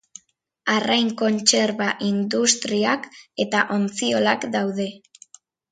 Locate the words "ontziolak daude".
3.79-4.91